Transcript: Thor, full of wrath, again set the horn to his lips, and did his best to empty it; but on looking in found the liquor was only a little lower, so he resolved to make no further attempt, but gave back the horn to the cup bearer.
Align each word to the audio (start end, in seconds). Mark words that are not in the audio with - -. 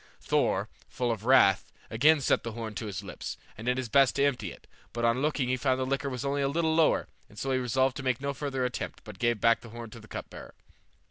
Thor, 0.19 0.67
full 0.89 1.11
of 1.11 1.25
wrath, 1.25 1.71
again 1.91 2.21
set 2.21 2.41
the 2.41 2.53
horn 2.53 2.73
to 2.73 2.87
his 2.87 3.03
lips, 3.03 3.37
and 3.55 3.67
did 3.67 3.77
his 3.77 3.87
best 3.87 4.15
to 4.15 4.23
empty 4.25 4.51
it; 4.51 4.65
but 4.93 5.05
on 5.05 5.21
looking 5.21 5.51
in 5.51 5.59
found 5.59 5.79
the 5.79 5.85
liquor 5.85 6.09
was 6.09 6.25
only 6.25 6.41
a 6.41 6.47
little 6.47 6.73
lower, 6.73 7.07
so 7.35 7.51
he 7.51 7.59
resolved 7.59 7.95
to 7.97 8.03
make 8.03 8.19
no 8.19 8.33
further 8.33 8.65
attempt, 8.65 9.03
but 9.03 9.19
gave 9.19 9.39
back 9.39 9.61
the 9.61 9.69
horn 9.69 9.91
to 9.91 9.99
the 9.99 10.07
cup 10.07 10.31
bearer. 10.31 10.55